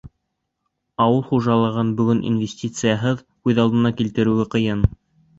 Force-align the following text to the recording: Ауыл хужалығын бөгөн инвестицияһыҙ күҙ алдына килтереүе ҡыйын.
Ауыл 1.03 1.19
хужалығын 1.25 1.91
бөгөн 1.99 2.23
инвестицияһыҙ 2.29 3.21
күҙ 3.49 3.61
алдына 3.65 3.93
килтереүе 3.99 4.47
ҡыйын. 4.57 4.83